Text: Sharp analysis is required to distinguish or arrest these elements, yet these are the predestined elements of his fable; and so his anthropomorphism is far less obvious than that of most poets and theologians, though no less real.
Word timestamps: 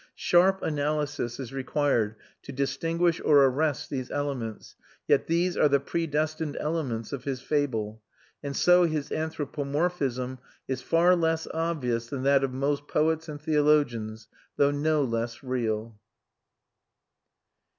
Sharp 0.17 0.63
analysis 0.63 1.39
is 1.39 1.53
required 1.53 2.15
to 2.41 2.51
distinguish 2.51 3.21
or 3.23 3.45
arrest 3.45 3.91
these 3.91 4.09
elements, 4.09 4.75
yet 5.07 5.27
these 5.27 5.55
are 5.55 5.69
the 5.69 5.79
predestined 5.79 6.57
elements 6.59 7.13
of 7.13 7.25
his 7.25 7.39
fable; 7.39 8.01
and 8.41 8.55
so 8.55 8.85
his 8.85 9.11
anthropomorphism 9.11 10.39
is 10.67 10.81
far 10.81 11.15
less 11.15 11.45
obvious 11.53 12.07
than 12.07 12.23
that 12.23 12.43
of 12.43 12.51
most 12.51 12.87
poets 12.87 13.29
and 13.29 13.43
theologians, 13.43 14.27
though 14.57 14.71
no 14.71 15.03
less 15.03 15.43
real. 15.43 15.99